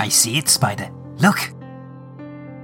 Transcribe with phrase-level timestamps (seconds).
[0.00, 0.90] I see it, Spider.
[1.18, 1.52] Look!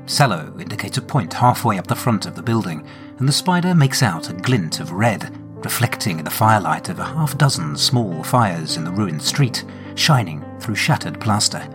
[0.06, 2.86] Sallow indicates a point halfway up the front of the building,
[3.18, 7.04] and the spider makes out a glint of red, reflecting in the firelight of a
[7.04, 9.66] half dozen small fires in the ruined street,
[9.96, 11.68] shining through shattered plaster.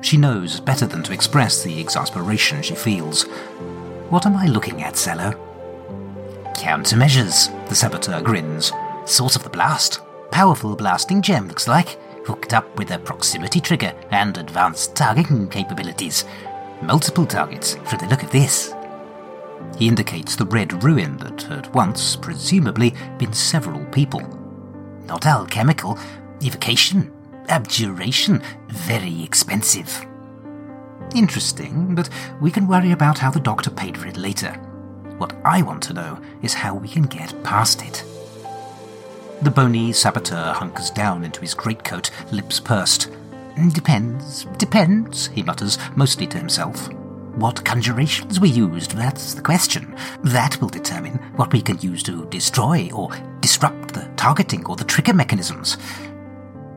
[0.00, 3.22] She knows better than to express the exasperation she feels.
[4.10, 5.30] What am I looking at, Sallow?
[6.56, 8.72] Countermeasures, the saboteur grins.
[9.04, 10.00] Source of the blast.
[10.32, 12.01] Powerful blasting gem, looks like.
[12.24, 16.24] Hooked up with a proximity trigger and advanced targeting capabilities.
[16.80, 18.72] Multiple targets, from the look of this.
[19.76, 24.20] He indicates the red ruin that had once, presumably, been several people.
[25.06, 25.98] Not alchemical,
[26.40, 27.12] evocation,
[27.48, 30.06] abjuration, very expensive.
[31.14, 32.08] Interesting, but
[32.40, 34.52] we can worry about how the doctor paid for it later.
[35.18, 38.04] What I want to know is how we can get past it.
[39.42, 43.10] The bony saboteur hunkers down into his greatcoat, lips pursed.
[43.72, 46.92] Depends, depends, he mutters, mostly to himself.
[47.34, 49.96] What conjurations we used, that's the question.
[50.22, 54.84] That will determine what we can use to destroy or disrupt the targeting or the
[54.84, 55.76] trigger mechanisms.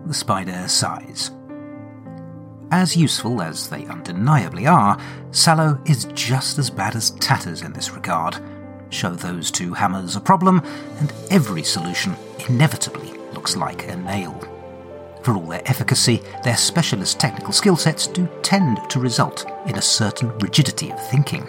[0.07, 1.29] The spider sighs.
[2.71, 4.97] As useful as they undeniably are,
[5.29, 8.39] Sallow is just as bad as Tatters in this regard.
[8.95, 10.63] Show those two hammers a problem,
[10.99, 12.15] and every solution
[12.47, 14.31] inevitably looks like a nail.
[15.21, 19.81] For all their efficacy, their specialist technical skill sets do tend to result in a
[19.81, 21.45] certain rigidity of thinking.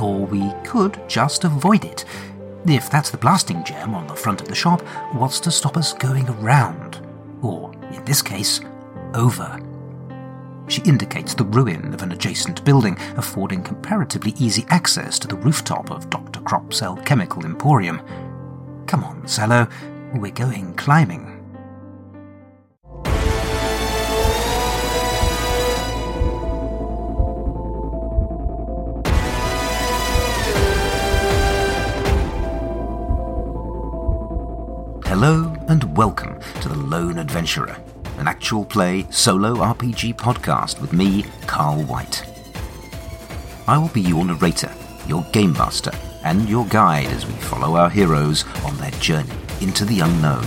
[0.00, 2.06] Or we could just avoid it.
[2.64, 4.80] If that's the blasting gem on the front of the shop,
[5.12, 6.98] what's to stop us going around?
[7.42, 8.62] Or, in this case,
[9.12, 9.60] over.
[10.68, 15.90] She indicates the ruin of an adjacent building, affording comparatively easy access to the rooftop
[15.92, 16.40] of Dr.
[16.40, 18.02] Kropp's alchemical emporium.
[18.86, 19.68] Come on, Sallow,
[20.14, 21.32] we're going climbing.
[35.04, 37.76] Hello and welcome to The Lone Adventurer,
[38.18, 42.24] an actual play solo RPG podcast with me, Carl White.
[43.66, 44.72] I will be your narrator,
[45.06, 45.92] your game master,
[46.24, 50.44] and your guide as we follow our heroes on their journey into the unknown.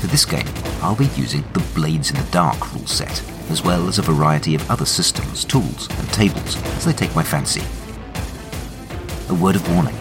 [0.00, 0.46] For this game,
[0.82, 4.54] I'll be using the Blades in the Dark rule set, as well as a variety
[4.54, 7.62] of other systems, tools, and tables as they take my fancy.
[9.28, 9.96] A word of warning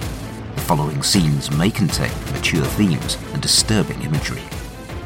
[0.56, 4.44] the following scenes may contain mature themes and disturbing imagery.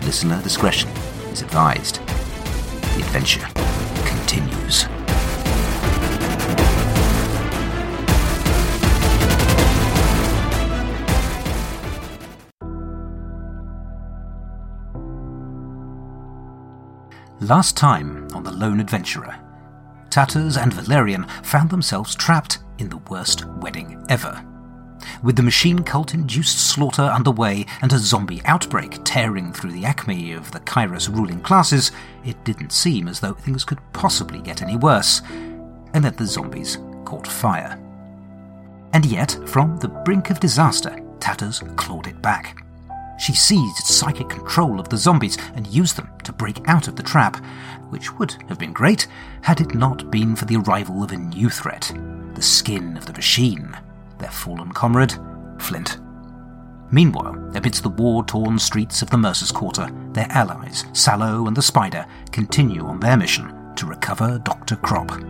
[0.04, 0.90] Listener discretion
[1.32, 1.96] is advised.
[1.96, 3.48] The adventure
[4.06, 4.86] continues.
[17.42, 19.40] Last time on The Lone Adventurer,
[20.10, 24.44] Tatters and Valerian found themselves trapped in the worst wedding ever.
[25.24, 30.34] With the machine cult induced slaughter underway and a zombie outbreak tearing through the acme
[30.34, 31.92] of the Kairos ruling classes,
[32.26, 35.22] it didn't seem as though things could possibly get any worse.
[35.94, 37.80] And then the zombies caught fire.
[38.94, 42.64] And yet, from the brink of disaster, Tatters clawed it back.
[43.20, 47.04] She seized psychic control of the zombies and used them to break out of the
[47.04, 47.44] trap,
[47.90, 49.08] which would have been great
[49.42, 51.92] had it not been for the arrival of a new threat
[52.36, 53.76] the skin of the machine,
[54.20, 55.14] their fallen comrade,
[55.60, 56.00] Flint.
[56.92, 61.62] Meanwhile, amidst the war torn streets of the Mercer's Quarter, their allies, Sallow and the
[61.62, 64.76] Spider, continue on their mission to recover Dr.
[64.76, 65.26] Kropp.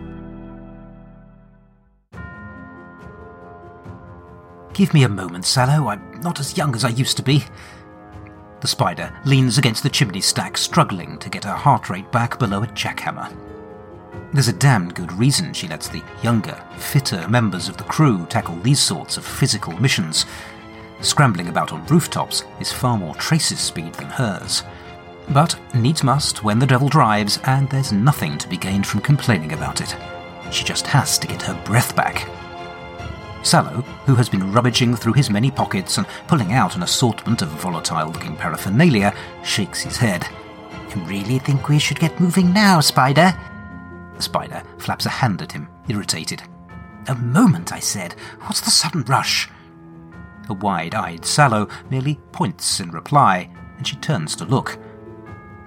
[4.72, 5.88] Give me a moment, Sallow.
[5.88, 7.44] I'm not as young as I used to be.
[8.60, 12.62] The spider leans against the chimney stack, struggling to get her heart rate back below
[12.62, 13.34] a jackhammer.
[14.32, 18.54] There's a damn good reason she lets the younger, fitter members of the crew tackle
[18.56, 20.24] these sorts of physical missions.
[21.00, 24.62] Scrambling about on rooftops is far more Trace's speed than hers.
[25.30, 29.52] But needs must when the devil drives, and there's nothing to be gained from complaining
[29.52, 29.96] about it.
[30.52, 32.28] She just has to get her breath back.
[33.42, 37.48] Sallow, who has been rummaging through his many pockets and pulling out an assortment of
[37.48, 39.12] volatile looking paraphernalia,
[39.42, 40.24] shakes his head.
[40.94, 43.34] You really think we should get moving now, Spider?
[44.20, 46.42] The spider flaps a hand at him, irritated.
[47.08, 48.12] A moment, I said.
[48.42, 49.48] What's the sudden rush?
[50.50, 54.78] A wide eyed Sallow merely points in reply, and she turns to look.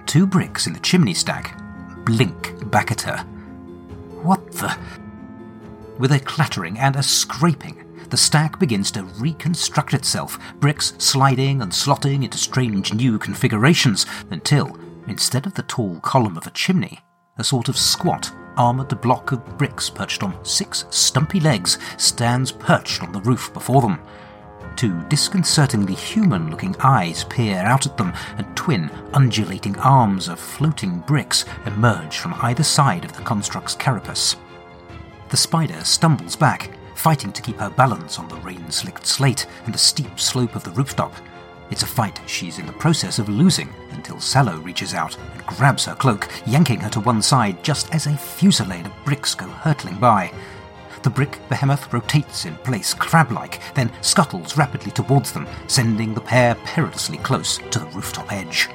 [0.06, 1.60] Two bricks in the chimney stack
[2.04, 3.24] blink back at her.
[4.22, 4.78] What the?
[5.98, 11.72] With a clattering and a scraping, the stack begins to reconstruct itself, bricks sliding and
[11.72, 14.78] slotting into strange new configurations, until,
[15.08, 17.00] instead of the tall column of a chimney,
[17.36, 23.02] a sort of squat, armoured block of bricks perched on six stumpy legs stands perched
[23.02, 24.00] on the roof before them.
[24.76, 30.98] Two disconcertingly human looking eyes peer out at them, and twin, undulating arms of floating
[31.00, 34.36] bricks emerge from either side of the construct's carapace.
[35.30, 39.74] The spider stumbles back, fighting to keep her balance on the rain slicked slate and
[39.74, 41.12] the steep slope of the rooftop.
[41.70, 45.86] It's a fight she's in the process of losing until Sallow reaches out and grabs
[45.86, 49.96] her cloak, yanking her to one side just as a fusillade of bricks go hurtling
[49.96, 50.32] by.
[51.02, 56.20] The brick behemoth rotates in place crab like, then scuttles rapidly towards them, sending the
[56.20, 58.68] pair perilously close to the rooftop edge.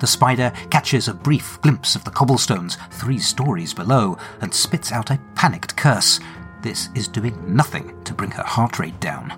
[0.00, 5.10] The spider catches a brief glimpse of the cobblestones three stories below and spits out
[5.10, 6.20] a panicked curse.
[6.60, 9.32] This is doing nothing to bring her heart rate down.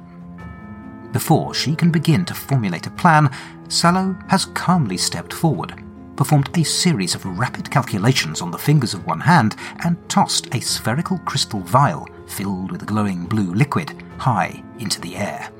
[1.17, 3.31] Before she can begin to formulate a plan,
[3.69, 5.83] Sallow has calmly stepped forward
[6.15, 10.61] performed a series of rapid calculations on the fingers of one hand, and tossed a
[10.61, 15.51] spherical crystal vial filled with glowing blue liquid high into the air.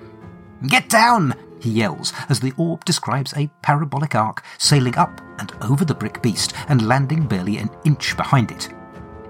[0.69, 1.35] Get down!
[1.59, 6.21] he yells as the orb describes a parabolic arc sailing up and over the brick
[6.21, 8.69] beast and landing barely an inch behind it.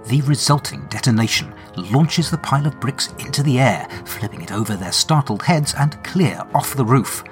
[0.07, 4.93] The resulting detonation launches the pile of bricks into the air, flipping it over their
[4.93, 7.25] startled heads and clear off the roof.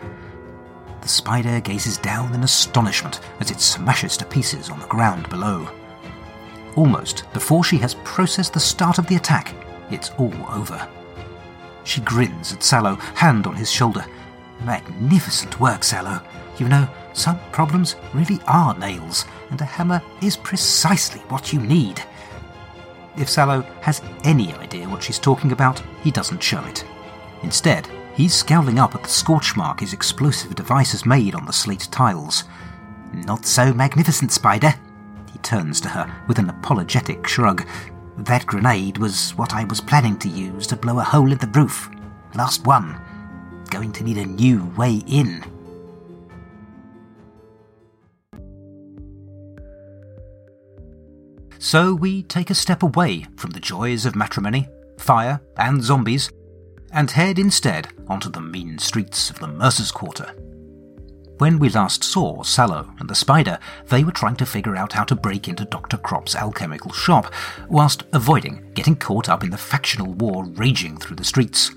[1.00, 5.68] The spider gazes down in astonishment as it smashes to pieces on the ground below.
[6.74, 9.54] Almost before she has processed the start of the attack,
[9.90, 10.88] it's all over.
[11.84, 14.04] She grins at Sallow, hand on his shoulder.
[14.64, 16.20] Magnificent work, Sallow.
[16.58, 22.02] You know, some problems really are nails, and a hammer is precisely what you need.
[23.16, 26.84] If Sallow has any idea what she's talking about, he doesn't show it.
[27.42, 31.52] Instead, He's scowling up at the scorch mark his explosive device has made on the
[31.52, 32.44] slate tiles.
[33.12, 34.72] Not so magnificent, Spider.
[35.32, 37.66] He turns to her with an apologetic shrug.
[38.16, 41.48] That grenade was what I was planning to use to blow a hole in the
[41.48, 41.90] roof.
[42.36, 43.00] Last one.
[43.68, 45.44] Going to need a new way in.
[51.64, 54.68] So we take a step away from the joys of matrimony,
[54.98, 56.30] fire, and zombies
[56.92, 60.26] and head instead onto the mean streets of the Mercer's Quarter.
[61.38, 65.04] When we last saw Sallow and the spider, they were trying to figure out how
[65.04, 65.96] to break into Dr.
[65.96, 67.32] Kropp's alchemical shop,
[67.70, 71.70] whilst avoiding getting caught up in the factional war raging through the streets,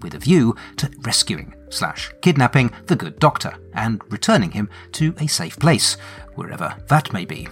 [0.00, 5.26] with a view to rescuing slash kidnapping the good doctor and returning him to a
[5.26, 5.98] safe place,
[6.34, 7.46] wherever that may be.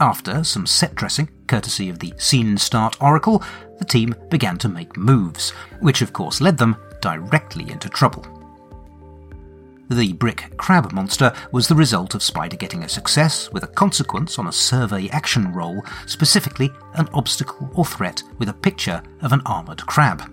[0.00, 3.42] After some set dressing, courtesy of the Scene Start Oracle,
[3.80, 5.50] the team began to make moves,
[5.80, 8.24] which of course led them directly into trouble.
[9.90, 14.38] The brick crab monster was the result of Spider getting a success with a consequence
[14.38, 19.42] on a survey action roll, specifically an obstacle or threat with a picture of an
[19.46, 20.30] armoured crab.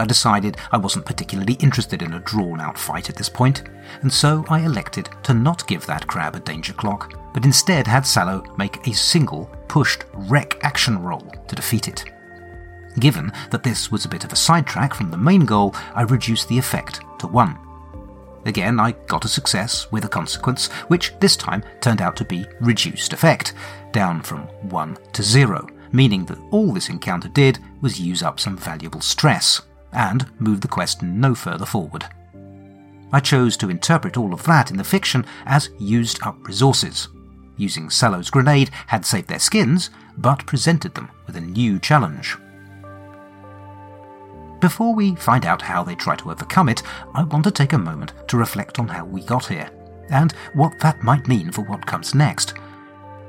[0.00, 3.62] I decided I wasn't particularly interested in a drawn out fight at this point,
[4.02, 8.06] and so I elected to not give that crab a danger clock but instead had
[8.06, 12.04] Sallow make a single pushed wreck action roll to defeat it.
[12.98, 16.48] Given that this was a bit of a sidetrack from the main goal, I reduced
[16.48, 17.58] the effect to 1.
[18.46, 22.46] Again, I got a success with a consequence, which this time turned out to be
[22.60, 23.52] reduced effect,
[23.92, 28.56] down from 1 to 0, meaning that all this encounter did was use up some
[28.56, 29.60] valuable stress,
[29.92, 32.06] and move the quest no further forward.
[33.12, 37.08] I chose to interpret all of that in the fiction as used up resources,
[37.56, 42.36] using Sallow's grenade had saved their skins, but presented them with a new challenge.
[44.60, 46.82] Before we find out how they try to overcome it,
[47.14, 49.70] I want to take a moment to reflect on how we got here,
[50.10, 52.54] and what that might mean for what comes next.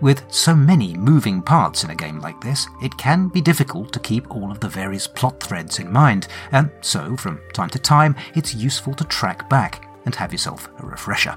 [0.02, 4.00] With so many moving parts in a game like this, it can be difficult to
[4.00, 8.16] keep all of the various plot threads in mind, and so from time to time
[8.34, 11.36] it's useful to track back and have yourself a refresher.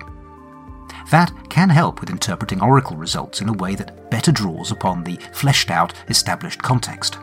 [1.10, 5.18] That can help with interpreting Oracle results in a way that better draws upon the
[5.32, 7.18] fleshed out, established context.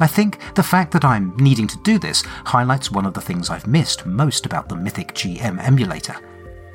[0.00, 3.50] I think the fact that I'm needing to do this highlights one of the things
[3.50, 6.16] I've missed most about the Mythic GM emulator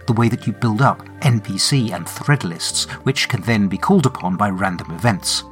[0.07, 4.05] the way that you build up NPC and thread lists, which can then be called
[4.05, 5.43] upon by random events.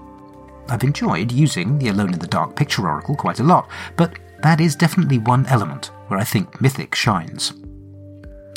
[0.67, 4.59] I've enjoyed using the Alone in the Dark Picture Oracle quite a lot, but that
[4.59, 7.53] is definitely one element where I think Mythic shines.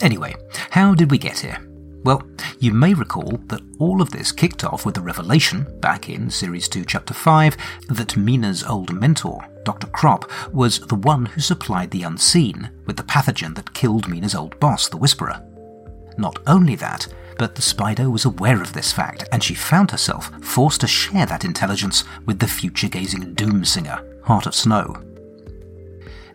[0.00, 0.34] Anyway,
[0.70, 1.58] how did we get here?
[2.04, 2.22] Well,
[2.60, 6.68] you may recall that all of this kicked off with the revelation, back in Series
[6.68, 7.56] 2, Chapter 5,
[7.88, 9.88] that Mina's old mentor, Dr.
[9.88, 14.58] Kropp, was the one who supplied the unseen with the pathogen that killed Mina's old
[14.60, 15.42] boss, the Whisperer.
[16.18, 17.06] Not only that,
[17.38, 21.24] but the spider was aware of this fact, and she found herself forced to share
[21.26, 24.96] that intelligence with the future gazing doomsinger, Heart of Snow.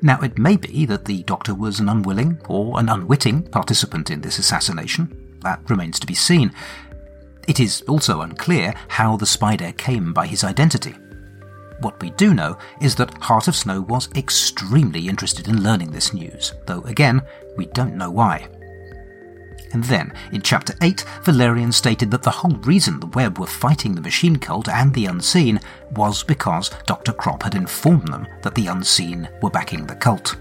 [0.01, 4.21] Now, it may be that the Doctor was an unwilling or an unwitting participant in
[4.21, 5.37] this assassination.
[5.41, 6.53] That remains to be seen.
[7.47, 10.95] It is also unclear how the spider came by his identity.
[11.79, 16.13] What we do know is that Heart of Snow was extremely interested in learning this
[16.13, 17.21] news, though again,
[17.57, 18.47] we don't know why.
[19.73, 23.95] And then, in Chapter 8, Valerian stated that the whole reason the Web were fighting
[23.95, 25.59] the Machine Cult and the Unseen
[25.95, 27.11] was because Dr.
[27.11, 30.37] Kropp had informed them that the Unseen were backing the cult.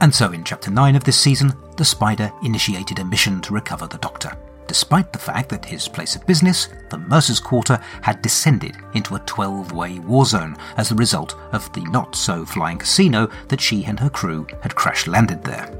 [0.00, 3.86] And so, in Chapter 9 of this season, the Spider initiated a mission to recover
[3.86, 4.36] the Doctor,
[4.66, 9.20] despite the fact that his place of business, the Mercer's Quarter, had descended into a
[9.20, 13.84] 12 way war zone as a result of the not so flying casino that she
[13.84, 15.70] and her crew had crash landed there.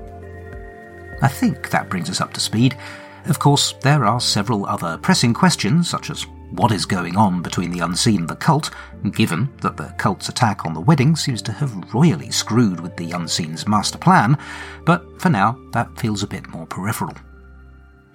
[1.25, 2.77] I think that brings us up to speed.
[3.25, 7.71] Of course, there are several other pressing questions, such as what is going on between
[7.71, 8.71] the Unseen and the cult,
[9.13, 13.15] given that the cult's attack on the wedding seems to have royally screwed with the
[13.15, 14.37] Unseen's master plan,
[14.85, 17.17] but for now, that feels a bit more peripheral.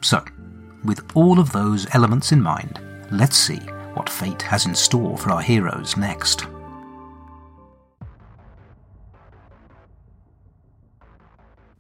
[0.02, 0.24] So,
[0.86, 3.58] with all of those elements in mind, let's see
[3.96, 6.46] what fate has in store for our heroes next.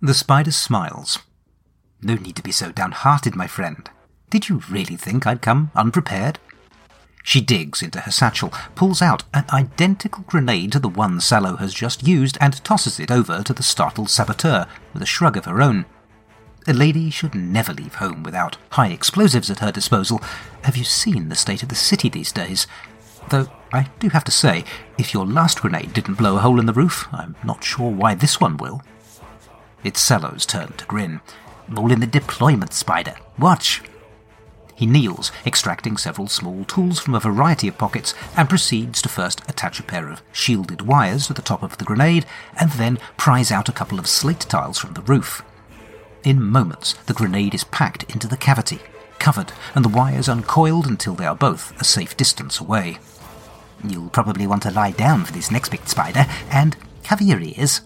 [0.01, 1.19] The spider smiles.
[2.01, 3.89] No need to be so downhearted, my friend.
[4.29, 6.39] Did you really think I'd come unprepared?
[7.21, 11.73] She digs into her satchel, pulls out an identical grenade to the one Sallow has
[11.73, 15.61] just used, and tosses it over to the startled saboteur with a shrug of her
[15.61, 15.85] own.
[16.65, 20.21] A lady should never leave home without high explosives at her disposal.
[20.63, 22.67] Have you seen the state of the city these days?
[23.31, 24.63] Though I do have to say,
[24.97, 28.15] if your last grenade didn't blow a hole in the roof, I'm not sure why
[28.15, 28.81] this one will.
[29.81, 31.21] It's Sallow's turn to grin.
[31.77, 33.15] All in the deployment, Spider.
[33.38, 33.81] Watch.
[34.75, 39.41] He kneels, extracting several small tools from a variety of pockets, and proceeds to first
[39.50, 42.25] attach a pair of shielded wires to the top of the grenade,
[42.59, 45.43] and then prise out a couple of slate tiles from the roof.
[46.24, 48.79] In moments, the grenade is packed into the cavity,
[49.17, 53.00] covered, and the wires uncoiled until they are both a safe distance away.
[53.83, 57.81] You'll probably want to lie down for this next bit, Spider, and cover your ears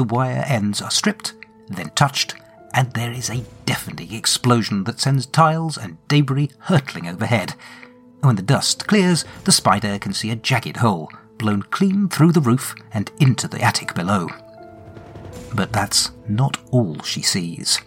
[0.00, 1.34] the wire ends are stripped,
[1.68, 2.34] then touched,
[2.72, 7.52] and there is a deafening explosion that sends tiles and debris hurtling overhead.
[8.20, 12.40] When the dust clears, the spider can see a jagged hole, blown clean through the
[12.40, 14.30] roof and into the attic below.
[15.54, 17.78] But that's not all she sees.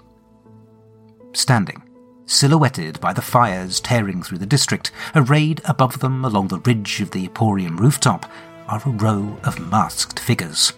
[1.34, 1.82] Standing,
[2.28, 7.10] silhouetted by the fires tearing through the district, arrayed above them along the ridge of
[7.10, 8.32] the Emporium rooftop,
[8.68, 10.74] are a row of masked figures.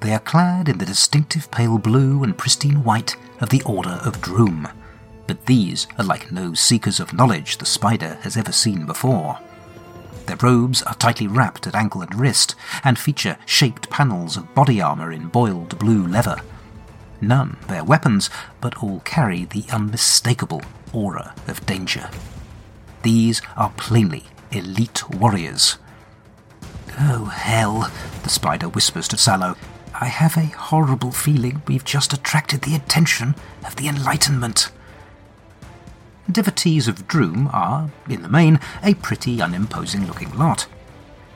[0.00, 4.20] They are clad in the distinctive pale blue and pristine white of the Order of
[4.22, 4.70] Droom,
[5.26, 9.38] but these are like no seekers of knowledge the spider has ever seen before.
[10.26, 14.80] Their robes are tightly wrapped at ankle and wrist, and feature shaped panels of body
[14.80, 16.40] armour in boiled blue leather.
[17.20, 18.30] None bear weapons,
[18.60, 22.08] but all carry the unmistakable aura of danger.
[23.02, 25.76] These are plainly elite warriors.
[26.98, 27.90] Oh, hell,
[28.22, 29.56] the spider whispers to Sallow,
[30.02, 33.34] I have a horrible feeling we've just attracted the attention
[33.66, 34.70] of the Enlightenment.
[36.30, 40.62] Devotees of Droom are, in the main, a pretty unimposing looking lot.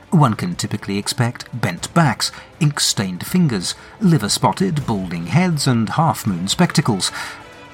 [0.09, 6.25] One can typically expect bent backs, ink stained fingers, liver spotted, balding heads, and half
[6.25, 7.11] moon spectacles.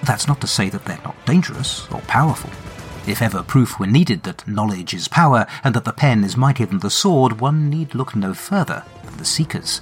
[0.04, 2.50] That's not to say that they're not dangerous or powerful.
[3.08, 6.66] If ever proof were needed that knowledge is power and that the pen is mightier
[6.66, 9.80] than the sword, one need look no further than the Seekers.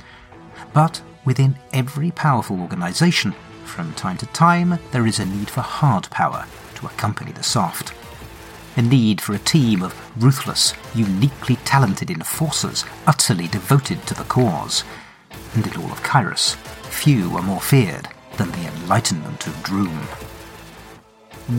[0.73, 3.33] But within every powerful organization,
[3.65, 6.45] from time to time, there is a need for hard power
[6.75, 7.93] to accompany the soft.
[8.77, 14.83] A need for a team of ruthless, uniquely talented enforcers utterly devoted to the cause.
[15.53, 18.07] And in all of Kairos, few are more feared
[18.37, 19.99] than the Enlightenment of Droom.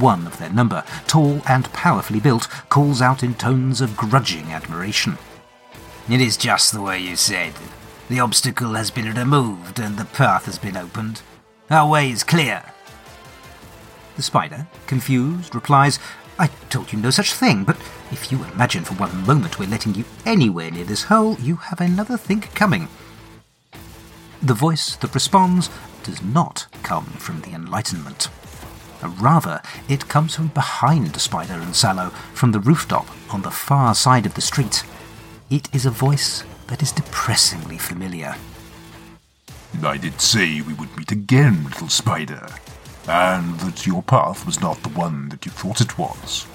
[0.00, 5.18] One of their number, tall and powerfully built, calls out in tones of grudging admiration.
[6.08, 7.52] It is just the way you said.
[8.10, 11.22] The obstacle has been removed and the path has been opened.
[11.70, 12.64] Our way is clear.
[14.16, 16.00] The spider, confused, replies,
[16.36, 17.76] I told you no such thing, but
[18.10, 21.80] if you imagine for one moment we're letting you anywhere near this hole, you have
[21.80, 22.88] another think coming.
[24.42, 25.70] The voice that responds
[26.02, 28.28] does not come from the Enlightenment.
[29.04, 33.52] Uh, rather, it comes from behind the Spider and Sallow, from the rooftop on the
[33.52, 34.82] far side of the street.
[35.48, 38.34] It is a voice that is depressingly familiar.
[39.82, 42.46] I did say we would meet again, little spider.
[43.08, 46.46] and that your path was not the one that you thought it was.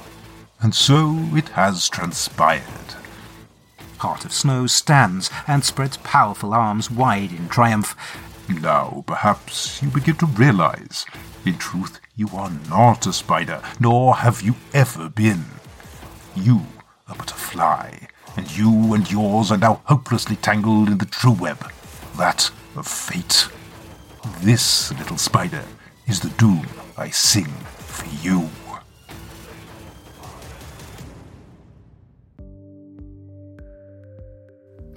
[0.62, 2.62] And so it has transpired.
[3.98, 7.96] Heart of Snow stands and spreads powerful arms wide in triumph.
[8.48, 11.06] Now, perhaps you begin to realize,
[11.46, 15.46] in truth, you are not a spider, nor have you ever been.
[16.36, 16.62] You
[17.08, 21.32] are but a fly, and you and yours are now hopelessly tangled in the true
[21.32, 21.72] web,
[22.18, 23.48] that of fate.
[24.42, 25.64] This little spider
[26.08, 28.50] is the doom I sing for you.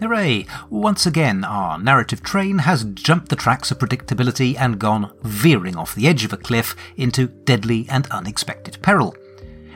[0.00, 0.46] Hooray!
[0.70, 5.96] Once again, our narrative train has jumped the tracks of predictability and gone veering off
[5.96, 9.16] the edge of a cliff into deadly and unexpected peril.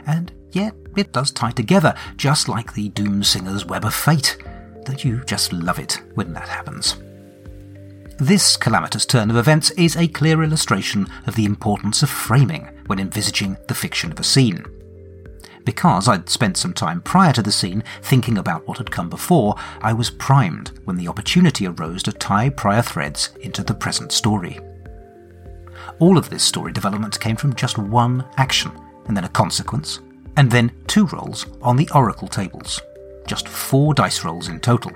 [0.07, 4.37] And yet, it does tie together, just like the Doom Singer's Web of Fate.
[4.85, 6.97] That you just love it when that happens.
[8.19, 12.99] This calamitous turn of events is a clear illustration of the importance of framing when
[12.99, 14.65] envisaging the fiction of a scene.
[15.65, 19.55] Because I'd spent some time prior to the scene thinking about what had come before,
[19.81, 24.59] I was primed when the opportunity arose to tie prior threads into the present story.
[25.99, 28.73] All of this story development came from just one action,
[29.07, 30.01] and then a consequence,
[30.37, 32.81] and then two rolls on the oracle tables.
[33.27, 34.93] Just four dice rolls in total.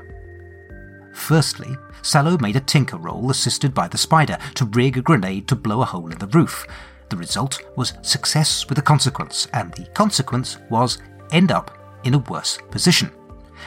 [1.13, 5.57] Firstly, Sallow made a tinker roll assisted by the spider to rig a grenade to
[5.57, 6.67] blow a hole in the roof,
[7.09, 10.99] the result was success with a consequence, and the consequence was
[11.31, 13.11] end up in a worse position.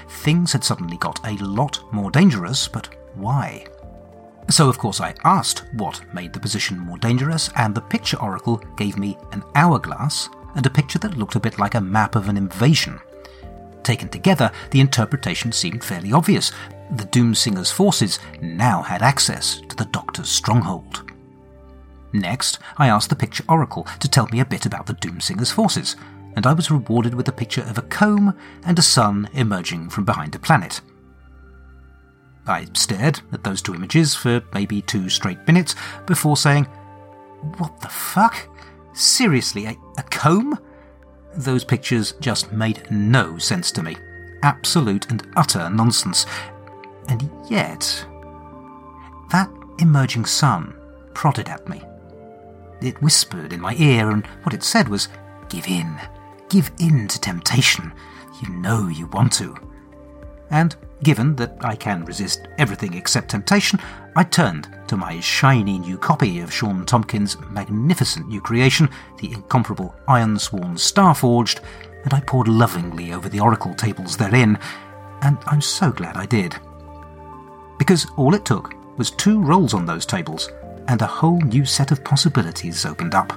[0.10, 3.66] Things had suddenly got a lot more dangerous, but why?
[4.50, 8.58] So, of course, I asked what made the position more dangerous, and the picture oracle
[8.76, 12.30] gave me an hourglass and a picture that looked a bit like a map of
[12.30, 13.00] an invasion.
[13.84, 16.52] Taken together, the interpretation seemed fairly obvious.
[16.92, 21.04] The Doomsinger's forces now had access to the Doctor's stronghold.
[22.12, 25.96] Next, I asked the picture oracle to tell me a bit about the Doomsinger's forces,
[26.36, 28.36] and I was rewarded with a picture of a comb
[28.66, 30.82] and a sun emerging from behind a planet.
[32.48, 35.76] I stared at those two images for maybe two straight minutes
[36.08, 36.66] before saying,
[37.58, 38.48] What the fuck?
[38.94, 40.58] Seriously, a, a comb?
[41.36, 43.96] Those pictures just made no sense to me.
[44.44, 46.26] Absolute and utter nonsense.
[47.08, 48.06] And yet,
[49.32, 49.50] that
[49.80, 50.74] emerging sun
[51.14, 51.82] prodded at me.
[52.82, 55.10] It whispered in my ear, and what it said was,
[55.50, 56.00] Give in.
[56.50, 57.92] Give in to temptation.
[58.42, 59.56] You know you want to.
[60.50, 63.80] And given that I can resist everything except temptation,
[64.20, 69.96] I turned to my shiny new copy of Shawn Tomkin's magnificent new creation, the incomparable
[70.10, 71.62] Iron Ironsworn Starforged,
[72.04, 74.60] and I pored lovingly over the oracle tables therein,
[75.22, 76.54] and I'm so glad I did.
[77.78, 80.50] Because all it took was two rolls on those tables,
[80.90, 83.32] and a whole new set of possibilities opened up.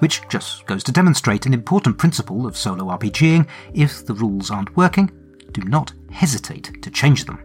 [0.00, 4.76] Which just goes to demonstrate an important principle of solo RPGing if the rules aren't
[4.76, 5.10] working,
[5.52, 7.42] do not hesitate to change them.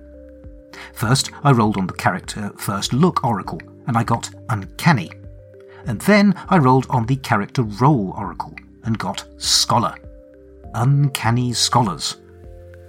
[0.94, 5.12] First, I rolled on the character First Look Oracle, and I got Uncanny.
[5.86, 9.96] And then I rolled on the character Role Oracle, and got Scholar.
[10.74, 12.18] Uncanny Scholars.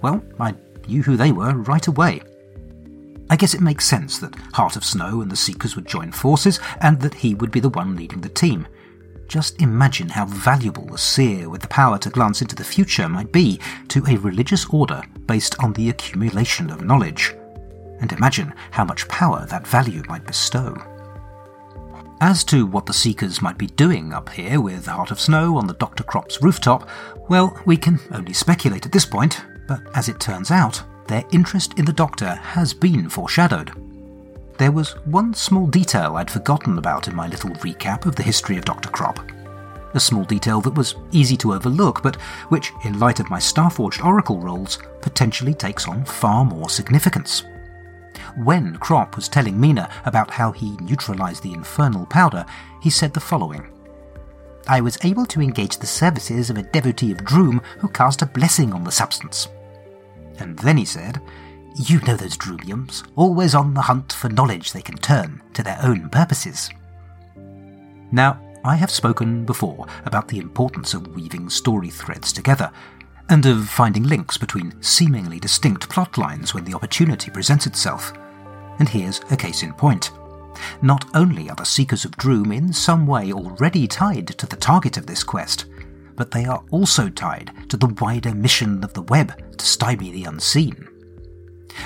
[0.01, 0.55] Well, I
[0.87, 2.21] knew who they were right away.
[3.29, 6.59] I guess it makes sense that Heart of Snow and the Seekers would join forces,
[6.81, 8.67] and that he would be the one leading the team.
[9.27, 13.33] Just imagine how valuable a seer with the power to glance into the future might
[13.33, 17.35] be to a religious order based on the accumulation of knowledge.
[17.99, 20.75] And imagine how much power that value might bestow.
[22.19, 25.55] As to what the Seekers might be doing up here with the Heart of Snow
[25.55, 26.03] on the Dr.
[26.03, 26.89] Kropp's rooftop,
[27.29, 31.77] well, we can only speculate at this point, but as it turns out, their interest
[31.77, 33.71] in the Doctor has been foreshadowed.
[34.57, 38.57] There was one small detail I'd forgotten about in my little recap of the history
[38.57, 38.89] of Dr.
[38.89, 39.31] Kropp.
[39.93, 42.15] A small detail that was easy to overlook, but
[42.49, 47.43] which, in light of my Starforged Oracle rolls, potentially takes on far more significance.
[48.35, 52.45] When Kropp was telling Mina about how he neutralized the infernal powder,
[52.81, 53.67] he said the following
[54.67, 58.25] I was able to engage the services of a devotee of Droom who cast a
[58.25, 59.47] blessing on the substance.
[60.39, 61.21] And then he said,
[61.75, 65.79] You know those Droomiums, always on the hunt for knowledge they can turn to their
[65.81, 66.69] own purposes.
[68.11, 72.69] Now, I have spoken before about the importance of weaving story threads together,
[73.29, 78.13] and of finding links between seemingly distinct plot lines when the opportunity presents itself.
[78.79, 80.11] And here's a case in point.
[80.81, 84.97] Not only are the Seekers of Droom in some way already tied to the target
[84.97, 85.65] of this quest,
[86.15, 90.25] but they are also tied to the wider mission of the web to stymie the
[90.25, 90.87] unseen.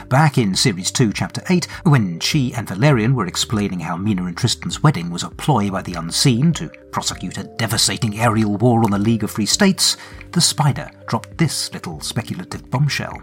[0.09, 4.35] Back in Series 2, Chapter 8, when she and Valerian were explaining how Mina and
[4.35, 8.91] Tristan's wedding was a ploy by the Unseen to prosecute a devastating aerial war on
[8.91, 9.97] the League of Free States,
[10.31, 13.21] the Spider dropped this little speculative bombshell.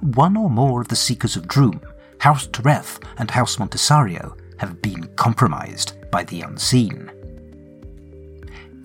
[0.00, 1.80] One or more of the Seekers of Droom,
[2.18, 7.10] House Tereth and House Montesario, have been compromised by the Unseen.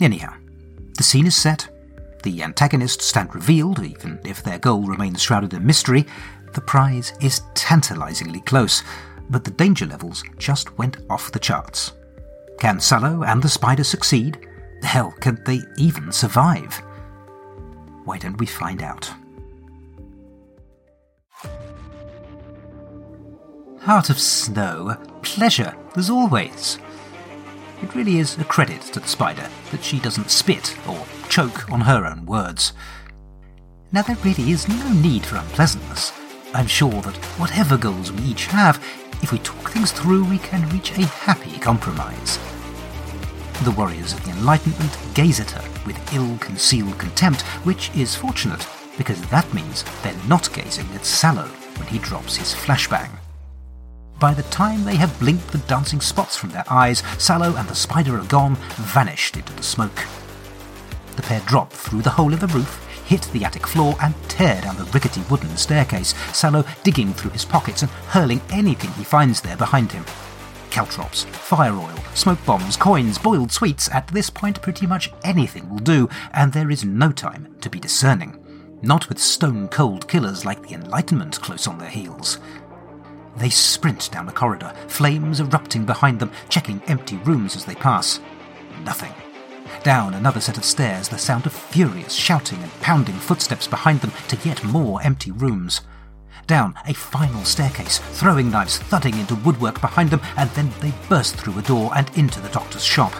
[0.01, 0.33] Anyhow,
[0.97, 1.69] the scene is set,
[2.23, 6.05] the antagonists stand revealed, even if their goal remains shrouded in mystery,
[6.53, 8.83] the prize is tantalizingly close,
[9.29, 11.93] but the danger levels just went off the charts.
[12.59, 14.47] Can Sallow and the spider succeed?
[14.83, 16.81] Hell, can they even survive?
[18.05, 19.11] Why don't we find out?
[23.81, 26.77] Heart of Snow, pleasure, as always.
[27.81, 31.81] It really is a credit to the spider that she doesn't spit or choke on
[31.81, 32.73] her own words.
[33.91, 36.11] Now, there really is no need for unpleasantness.
[36.57, 38.83] I'm sure that whatever goals we each have,
[39.21, 42.39] if we talk things through, we can reach a happy compromise.
[43.63, 48.67] The warriors of the Enlightenment gaze at her with ill concealed contempt, which is fortunate,
[48.97, 53.11] because that means they're not gazing at Sallow when he drops his flashbang.
[54.19, 57.75] By the time they have blinked the dancing spots from their eyes, Sallow and the
[57.75, 60.07] spider are gone, vanished into the smoke.
[61.17, 64.61] The pair drop through the hole in the roof, hit the attic floor, and tear
[64.61, 69.41] down the rickety wooden staircase, Sallow digging through his pockets and hurling anything he finds
[69.41, 70.05] there behind him.
[70.69, 75.79] Caltrops, fire oil, smoke bombs, coins, boiled sweets, at this point pretty much anything will
[75.79, 78.37] do, and there is no time to be discerning.
[78.81, 82.37] Not with stone cold killers like the Enlightenment close on their heels.
[83.37, 88.19] They sprint down the corridor, flames erupting behind them, checking empty rooms as they pass.
[88.83, 89.13] Nothing.
[89.83, 94.11] Down another set of stairs, the sound of furious shouting and pounding footsteps behind them
[94.27, 95.81] to yet more empty rooms.
[96.45, 101.35] Down a final staircase, throwing knives thudding into woodwork behind them, and then they burst
[101.35, 103.13] through a door and into the doctor's shop.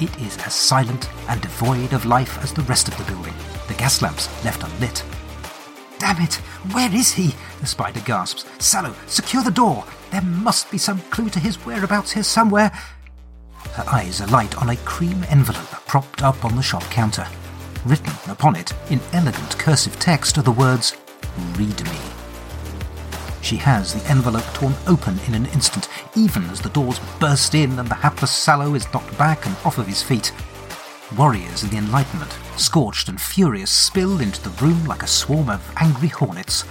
[0.00, 3.34] It is as silent and devoid of life as the rest of the building,
[3.66, 5.02] the gas lamps left unlit.
[5.98, 6.34] Damn it!
[6.72, 7.34] Where is he?
[7.60, 8.44] The spider gasps.
[8.58, 9.84] Sallow, secure the door!
[10.10, 12.70] There must be some clue to his whereabouts here somewhere.
[13.74, 17.26] Her eyes alight on a cream envelope propped up on the shop counter.
[17.84, 20.96] Written upon it, in elegant cursive text, are the words,
[21.56, 21.98] Read me.
[23.40, 27.78] She has the envelope torn open in an instant, even as the doors burst in
[27.78, 30.32] and the hapless Sallow is knocked back and off of his feet.
[31.16, 35.72] Warriors of the Enlightenment, scorched and furious, spill into the room like a swarm of
[35.76, 36.64] angry hornets.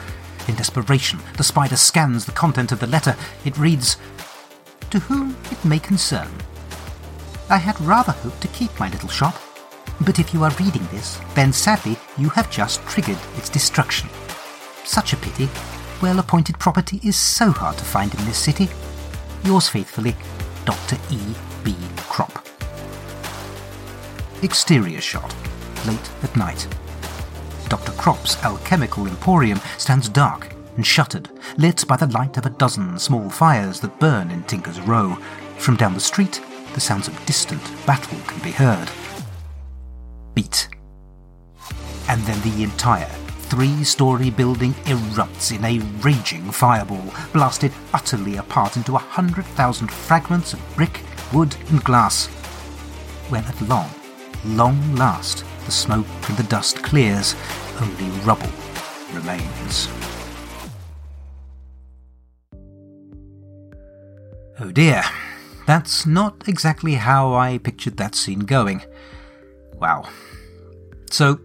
[0.48, 3.16] In desperation, the spider scans the content of the letter.
[3.44, 3.98] It reads,
[4.92, 6.30] To whom it may concern.
[7.50, 9.36] I had rather hoped to keep my little shop,
[10.02, 14.10] but if you are reading this, then sadly you have just triggered its destruction.
[14.84, 15.50] Such a pity.
[16.02, 18.68] Well appointed property is so hard to find in this city.
[19.46, 20.16] Yours faithfully,
[20.66, 20.98] Dr.
[21.10, 21.20] E.
[21.64, 21.74] B.
[22.10, 22.44] Kropp.
[24.44, 25.34] Exterior shot,
[25.86, 26.68] late at night.
[27.70, 27.94] Dr.
[27.94, 33.30] Kropp's alchemical emporium stands dark and shuttered, lit by the light of a dozen small
[33.30, 35.16] fires that burn in Tinker's Row.
[35.58, 36.42] From down the street,
[36.78, 38.88] the sounds of distant battle can be heard.
[40.36, 40.70] Beat.
[42.08, 43.10] And then the entire
[43.50, 49.92] three story building erupts in a raging fireball, blasted utterly apart into a hundred thousand
[49.92, 51.02] fragments of brick,
[51.34, 52.28] wood, and glass.
[53.30, 53.90] When at long,
[54.46, 57.34] long last, the smoke and the dust clears,
[57.82, 58.52] only rubble
[59.14, 59.88] remains.
[64.60, 65.04] Oh dear,
[65.68, 68.82] that's not exactly how I pictured that scene going.
[69.76, 70.08] Wow.
[71.12, 71.42] So,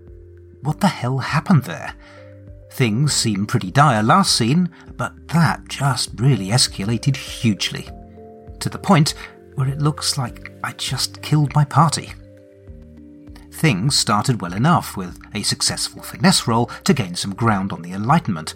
[0.60, 1.94] what the hell happened there?
[2.70, 7.88] Things seemed pretty dire last scene, but that just really escalated hugely.
[8.60, 9.14] To the point
[9.56, 12.12] where it looks like I just killed my party.
[13.50, 17.92] Things started well enough with a successful finesse roll to gain some ground on the
[17.92, 18.54] Enlightenment,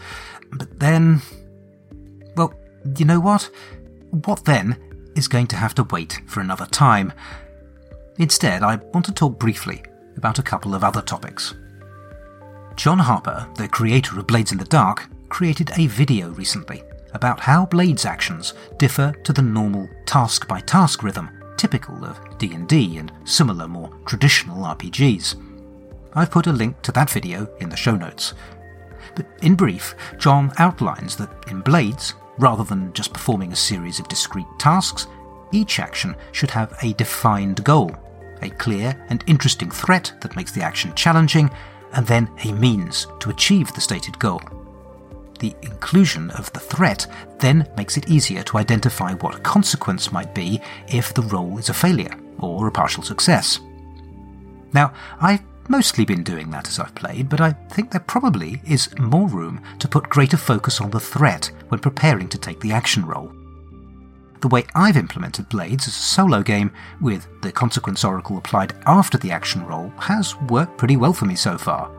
[0.52, 1.22] but then.
[2.36, 2.54] Well,
[2.96, 3.50] you know what?
[4.10, 4.76] What then
[5.16, 7.12] is going to have to wait for another time.
[8.18, 9.82] Instead, I want to talk briefly
[10.16, 11.54] about a couple of other topics.
[12.76, 16.82] John Harper, the creator of Blades in the Dark, created a video recently
[17.14, 22.98] about how Blades actions differ to the normal task by task rhythm typical of D&D
[22.98, 25.34] and similar more traditional RPGs.
[26.14, 28.34] I've put a link to that video in the show notes.
[29.14, 34.08] But in brief, John outlines that in Blades, rather than just performing a series of
[34.08, 35.06] discrete tasks,
[35.52, 37.94] each action should have a defined goal,
[38.42, 41.50] a clear and interesting threat that makes the action challenging,
[41.92, 44.40] and then a means to achieve the stated goal.
[45.38, 47.06] The inclusion of the threat
[47.38, 51.74] then makes it easier to identify what consequence might be if the role is a
[51.74, 53.60] failure or a partial success.
[54.72, 58.96] Now, I've mostly been doing that as I've played, but I think there probably is
[58.98, 63.04] more room to put greater focus on the threat when preparing to take the action
[63.04, 63.32] roll.
[64.40, 69.16] The way I've implemented Blades as a solo game, with the Consequence Oracle applied after
[69.18, 71.90] the action roll, has worked pretty well for me so far.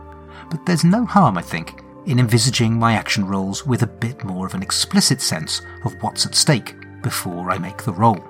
[0.50, 4.46] But there's no harm, I think, in envisaging my action rolls with a bit more
[4.46, 8.24] of an explicit sense of what's at stake before I make the roll.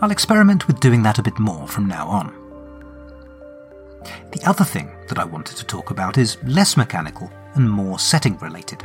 [0.00, 2.45] I'll experiment with doing that a bit more from now on.
[4.32, 8.36] The other thing that I wanted to talk about is less mechanical and more setting
[8.38, 8.84] related.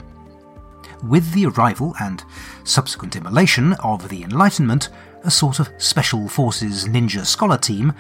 [1.04, 2.24] With the arrival and
[2.64, 4.90] subsequent immolation of the Enlightenment,
[5.24, 7.94] a sort of Special Forces ninja scholar team,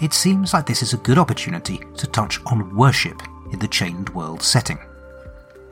[0.00, 4.08] it seems like this is a good opportunity to touch on worship in the Chained
[4.10, 4.78] World setting.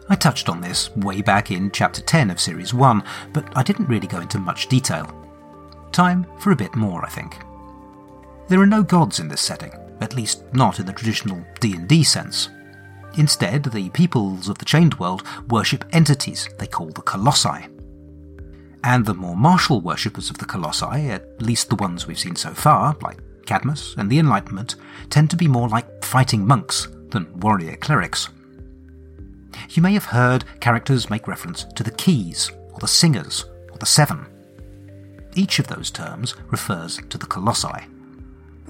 [0.09, 3.89] I touched on this way back in Chapter 10 of Series 1, but I didn't
[3.89, 5.13] really go into much detail.
[5.93, 7.39] Time for a bit more, I think.
[8.49, 12.49] There are no gods in this setting, at least not in the traditional D&D sense.
[13.17, 17.67] Instead, the peoples of the Chained World worship entities they call the Colossi.
[18.85, 22.51] And the more martial worshippers of the Colossi, at least the ones we've seen so
[22.55, 24.77] far, like Cadmus and the Enlightenment,
[25.11, 28.29] tend to be more like fighting monks than warrior clerics.
[29.71, 33.87] You may have heard characters make reference to the keys, or the singers, or the
[33.87, 34.27] seven.
[35.35, 37.87] Each of those terms refers to the Colossi.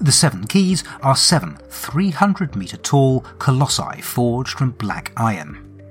[0.01, 5.83] The Seven Keys are seven 300 metre tall colossi forged from black iron.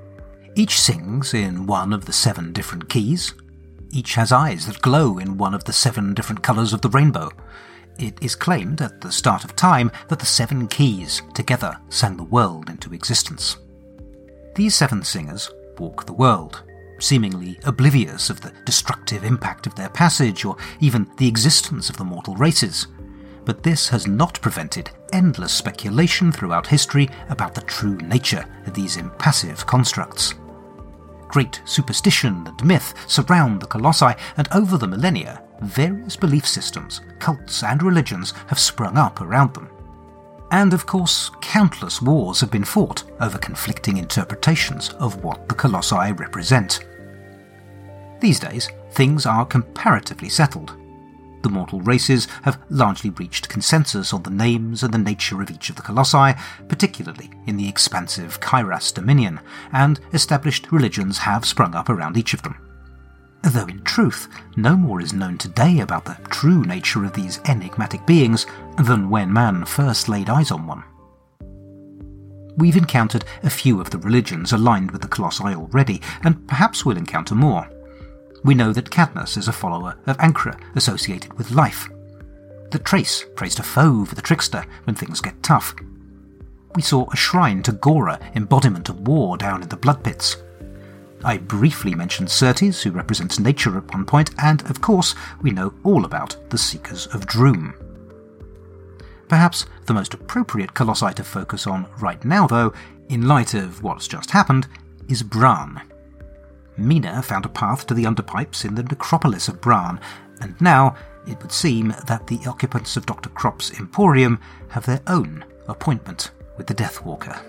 [0.54, 3.34] Each sings in one of the seven different keys.
[3.90, 7.30] Each has eyes that glow in one of the seven different colours of the rainbow.
[7.98, 12.24] It is claimed at the start of time that the seven keys together sang the
[12.24, 13.58] world into existence.
[14.54, 16.62] These seven singers walk the world,
[16.98, 22.04] seemingly oblivious of the destructive impact of their passage or even the existence of the
[22.04, 22.86] mortal races
[23.48, 28.98] but this has not prevented endless speculation throughout history about the true nature of these
[28.98, 30.34] impassive constructs.
[31.28, 37.62] Great superstition and myth surround the colossi, and over the millennia, various belief systems, cults,
[37.62, 39.70] and religions have sprung up around them.
[40.50, 46.12] And of course, countless wars have been fought over conflicting interpretations of what the colossi
[46.12, 46.80] represent.
[48.20, 50.77] These days, things are comparatively settled,
[51.42, 55.70] the mortal races have largely reached consensus on the names and the nature of each
[55.70, 56.35] of the colossi,
[56.68, 59.40] particularly in the expansive Kyras dominion,
[59.72, 62.57] and established religions have sprung up around each of them.
[63.42, 68.05] Though in truth, no more is known today about the true nature of these enigmatic
[68.05, 68.46] beings
[68.77, 70.85] than when man first laid eyes on one.
[72.57, 76.96] We've encountered a few of the religions aligned with the Colossi already, and perhaps we'll
[76.96, 77.70] encounter more.
[78.44, 81.88] We know that Cadmus is a follower of Ankra associated with life.
[82.70, 85.74] That Trace prays to for the trickster, when things get tough.
[86.74, 90.37] We saw a shrine to Gora, embodiment of war, down in the blood pits.
[91.24, 95.74] I briefly mentioned Certes, who represents nature at one point, and of course, we know
[95.83, 97.74] all about the Seekers of Droom.
[99.29, 102.72] Perhaps the most appropriate colossi to focus on right now, though,
[103.09, 104.68] in light of what's just happened,
[105.09, 105.83] is Bran.
[106.78, 110.00] Mina found a path to the underpipes in the necropolis of Bran,
[110.40, 113.28] and now it would seem that the occupants of Dr.
[113.30, 117.40] Kropp's Emporium have their own appointment with the Deathwalker.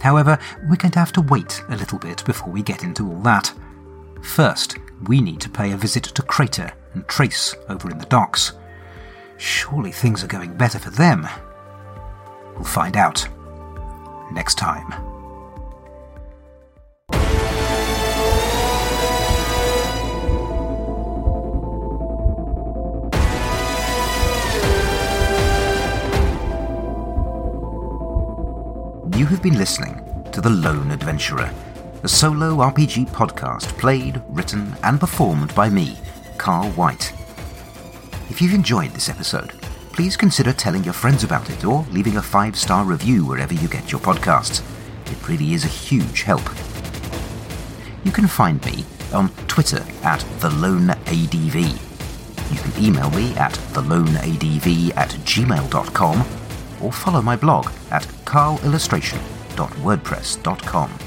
[0.00, 3.20] However, we're going to have to wait a little bit before we get into all
[3.20, 3.52] that.
[4.22, 4.76] First,
[5.06, 8.52] we need to pay a visit to Crater and Trace over in the docks.
[9.36, 11.26] Surely things are going better for them.
[12.54, 13.26] We'll find out
[14.32, 15.13] next time.
[29.16, 31.48] You have been listening to The Lone Adventurer,
[32.02, 35.96] a solo RPG podcast played, written, and performed by me,
[36.36, 37.12] Carl White.
[38.28, 39.50] If you've enjoyed this episode,
[39.92, 43.68] please consider telling your friends about it or leaving a five star review wherever you
[43.68, 44.64] get your podcasts.
[45.12, 46.42] It really is a huge help.
[48.02, 51.54] You can find me on Twitter at TheLoneADV.
[52.52, 56.43] You can email me at theloneadv at gmail.com
[56.84, 60.98] or follow my blog at carlillustration.wordpress.com.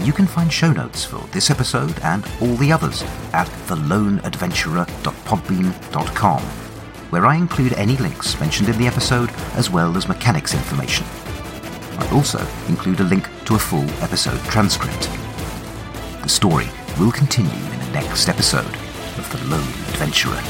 [0.00, 6.42] You can find show notes for this episode and all the others at theloneadventurer.podbean.com,
[7.10, 11.06] where I include any links mentioned in the episode as well as mechanics information.
[11.98, 15.08] I also include a link to a full episode transcript.
[16.22, 16.66] The story
[16.98, 18.74] will continue in the next episode
[19.18, 20.40] of The Lone Adventurer.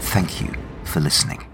[0.00, 0.52] Thank you
[0.84, 1.47] for listening.